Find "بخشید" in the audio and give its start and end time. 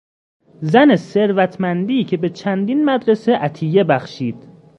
3.83-4.47